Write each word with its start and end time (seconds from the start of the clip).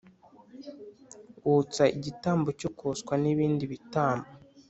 wotsa 1.49 1.83
igitambo 1.97 2.49
cyo 2.59 2.69
koswa 2.79 3.13
n’ibindi 3.23 3.63
bitambo. 3.73 4.27